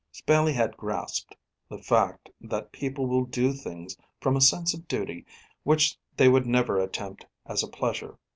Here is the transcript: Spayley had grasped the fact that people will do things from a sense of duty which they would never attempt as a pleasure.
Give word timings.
Spayley 0.11 0.53
had 0.55 0.77
grasped 0.77 1.35
the 1.69 1.77
fact 1.77 2.31
that 2.41 2.71
people 2.71 3.05
will 3.05 3.23
do 3.25 3.53
things 3.53 3.95
from 4.19 4.35
a 4.35 4.41
sense 4.41 4.73
of 4.73 4.87
duty 4.87 5.27
which 5.61 5.95
they 6.17 6.27
would 6.27 6.47
never 6.47 6.79
attempt 6.79 7.27
as 7.45 7.61
a 7.61 7.67
pleasure. 7.67 8.17